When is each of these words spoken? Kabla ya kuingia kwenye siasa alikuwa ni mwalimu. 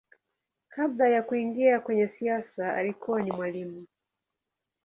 Kabla 0.69 1.09
ya 1.09 1.23
kuingia 1.23 1.79
kwenye 1.79 2.07
siasa 2.07 2.73
alikuwa 2.73 3.21
ni 3.21 3.31
mwalimu. 3.31 3.87